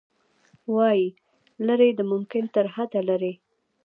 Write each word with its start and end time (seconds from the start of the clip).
وايي، 0.73 1.07
لیرې 1.65 1.89
د 1.95 1.99
ممکن 2.11 2.43
ترحده 2.55 2.99
لیرې 3.07 3.33